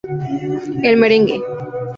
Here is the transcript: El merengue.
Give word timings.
El 0.81 0.97
merengue. 0.97 1.37